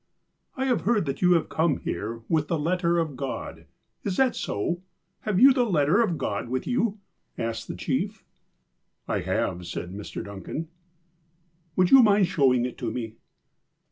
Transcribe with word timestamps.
''■ 0.57 0.59
I 0.59 0.65
have 0.65 0.81
heard 0.81 1.05
that 1.05 1.21
you 1.21 1.33
have 1.33 1.47
come 1.47 1.77
here 1.77 2.23
with 2.27 2.47
the 2.47 2.57
let 2.57 2.79
ter 2.79 2.97
of 2.97 3.15
God. 3.15 3.67
Is 4.03 4.17
that 4.17 4.35
so 4.35 4.81
% 5.01 5.19
Have 5.27 5.39
you 5.39 5.53
the 5.53 5.63
letter 5.63 6.01
of 6.01 6.17
God 6.17 6.49
with 6.49 6.65
you?" 6.65 6.97
asked 7.37 7.67
the 7.67 7.75
chief. 7.75 8.25
*'I 9.07 9.19
have," 9.19 9.67
said 9.67 9.93
Mr. 9.93 10.25
Duncan. 10.25 10.69
"Would 11.75 11.91
you 11.91 12.01
mind 12.01 12.25
showing 12.25 12.65
it 12.65 12.79
to 12.79 12.89
me? 12.89 13.17